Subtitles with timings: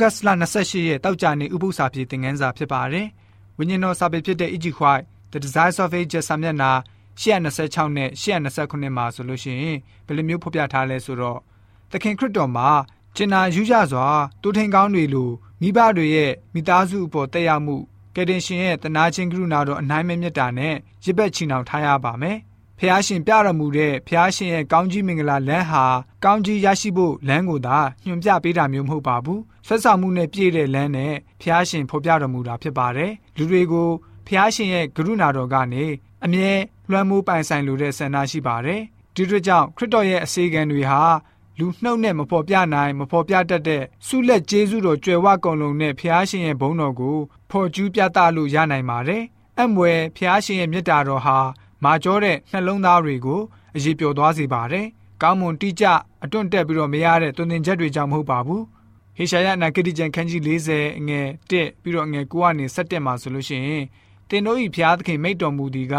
[0.00, 0.28] ဂတ်လ
[0.58, 3.06] 28ရက်တောက်ကြနေဥပုသ္စာပြေသင်ခန်းစာဖြစ်ပါတယ်။
[3.58, 4.66] ဝိညာဉ်တော်စာပေဖြစ်တဲ့ E.G.
[4.78, 6.72] White The Desires of Ages စာမျက်နှာ
[7.20, 11.38] 126နဲ့129မှာဆိုလို့ရှိရင်ဘယ်လိုမျိုးဖော်ပြထားလဲဆိုတော့
[11.90, 12.68] သခင်ခရစ်တော်မှာ
[13.16, 14.06] ကျင်နာယူကြစွာ
[14.42, 17.76] တိုးထိန်ကောင်းတွေလိုမိဘတွေရဲ့မိသားစုအပေါ်တက်ရောက်မှု
[18.14, 22.38] ကယ်တင်ရှင်ရဲ့တနာချင်းကရုဏာတော်အနိုင်မဲ့မြတ်တာနဲ့ရစ်ပတ်ချီနှောင်ထားရပါမယ်။
[22.78, 25.84] ဖះရှင်ပြတော်မူတဲ့ဖះရှင်ရဲ့ကောင်းကြီးမင်္ဂလာလမ်းဟာ
[26.24, 33.88] ကောင်းကြီးရရှိဖို့လမ်းကိုသာညွှန်ပြပေးတာမျိုးမဟုတ်ပါဘူး။ ဆက်ဆောင်မှုနဲ့ပြည့်တဲ့လမ်းနဲ့ဖះရှင်ဖော်ပြတော်မူတာဖြစ်ပါတယ်။လူတွေကို
[34.26, 35.84] ဖះရှင်ရဲ့ကရုဏာတော်ကနေ
[36.24, 36.52] အမြဲ
[36.90, 38.80] လွှမ်းမိုးပိုင်ဆိုင်လိုတဲ့ဆန္ဒရှိပါတယ်။
[39.14, 41.02] ဒီတို့ကြောင့်ခရစ်တော်ရဲ့အစေခံတွေဟာ
[41.58, 47.16] လူနှုတ်နဲ့မဖော်ပြနိုင်မဖော်ပြတတ်တဲ့ဆုလက်ကျေးဇူးတော်ကြွယ်ဝကုန်လုံးနဲ့ဖျားရှင်ရဲ့ဘုန်းတော်ကို
[47.50, 49.22] ဖော်ကျူးပြသလို့ရနိုင်ပါတယ်။
[49.60, 51.38] အမွယ်ဖျားရှင်ရဲ့မေတ္တာတော်ဟာ
[51.84, 53.40] မာကျောတဲ့နှလုံးသားတွေကို
[53.76, 54.86] အရေးပျော်သွားစေပါတယ်။
[55.22, 55.84] ကောင်းမွန်တိကျ
[56.24, 58.62] အတွန့်တက်ပြီးတော့မရတဲ့တွင်တင်ချက်တွေကြောင့်မဟုတ်ပါဘူး။
[59.16, 63.84] ဟေရှာယနာဂတိကျမ်းခန်းကြီး40အငယ်1ပြီးတော့အငယ်9ကနေ17မှာဆိုလို့ရှိရင်
[64.28, 65.94] တင်တို့ဤဖျားသခင်မိတ်တော်မူသည်က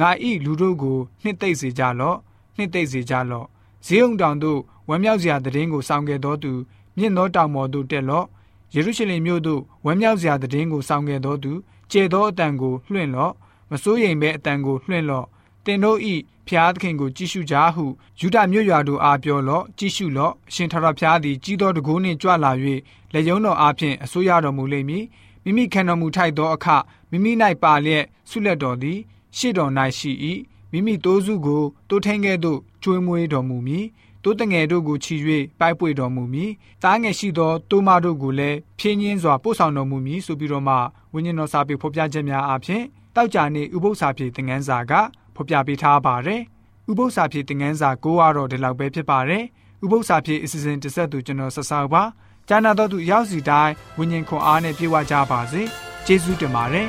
[0.00, 2.18] ငါဤလူတို့ကိုနှစ်သိမ့်စေကြလော့
[2.56, 3.46] နှစ်သိမ့်စေကြလော့
[3.86, 6.52] ဈေးုံတောင်တို့ဝမ်းမြောက်စရာသတင်းကိုဆောင်ခဲ့တော်သူ
[6.96, 8.26] မြင့်သောတောင်ပေါ်သို့တက်လော့
[8.74, 11.52] ယေရုရှလင်မြို့သို့ဝမ်းမြောက်စရာသတင်းကိုဆောင်ခဲ့တော်သူ
[11.90, 13.32] ကျေသောအတန်ကိုလွှင့်လော့
[13.70, 15.26] မစိုးရိမ်ပဲအတန်ကိုလွှင့်လော့
[15.66, 16.14] တင်တို့ဤ
[16.48, 17.84] ဖျားသခင်ကိုကြည့်ရှုကြဟု
[18.20, 22.52] ယူဒမြို့ရွာတို့အားပြောလော့ကြည့်ရှုလော့အရှင်ထာဝရဖျားသည်ကြီးသောတကိုးနှင့်ကြွလာ၍
[23.12, 25.04] လက်ယုံတော်အားဖြင့်အစိုးရတော်မူလိမ့်မည်
[25.44, 26.66] မိမိခံတော်မူထိုက်သောအခ
[27.10, 28.98] မိမိ၌ပါလျက်ဆုလက်တော်သည်
[29.36, 30.12] ရှေ့တော်၌ရှိ၏
[30.72, 33.86] မိမိတိုးစုကိုတိုးထင်းကဲ့သို့ကျွေးမွေးတော်မူမည်
[34.22, 35.14] တိုးတငယ်တို့ကိုချီ၍
[35.60, 36.50] ပိုက်ပွေတော်မူမည်
[36.82, 40.76] သားငယ်ရှိသောတိုးမတို့ကိုလည်းဖြင်းညင်းစွာပို့ဆောင်တော်မူမည်ဆိုပြီးတော့မှ
[41.12, 42.82] ဝိညာဉ်တော်စာပေဖော်ပြချက်များအပြင်
[43.14, 44.92] တောက်ကြနေဥပု္ပ္ပစာပြေသင်ငန်းစာက
[45.36, 46.42] ဖော်ပြပေးထားပါတယ်
[46.90, 49.44] ဥပု္ပ္ပစာပြေသင်ငန်းစာကိုကတော့ဒီလောက်ပဲဖြစ်ပါတယ်
[49.84, 52.02] ဥပု္ပ္ပစာပြေအစီအစဉ်တစ်ဆက်သူကျွန်တော်ဆက်ဆောက်ပါ
[52.48, 55.62] ကျမ်းနာတော်သူရောက်စီတိုင်းဝိညာဉ်ခွန်အားနဲ့ပြေဝကြပါစေ
[56.06, 56.88] ကျေးဇူးတင်ပါတယ်